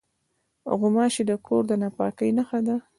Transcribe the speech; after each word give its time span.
غوماشې 0.79 1.23
د 1.29 1.31
کور 1.45 1.63
د 1.67 1.71
ناپاکۍ 1.81 2.29
نښه 2.37 2.59
دي. 2.67 2.75